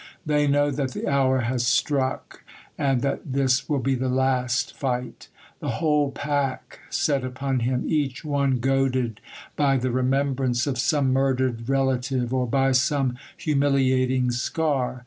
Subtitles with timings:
[0.25, 2.43] They know that the hour has struck,
[2.75, 5.27] and that this will be the last fight.
[5.59, 9.21] The whole pack set upon him, each one goaded
[9.55, 14.99] by the remembrance of some murdered relative, or by some humiliating scar.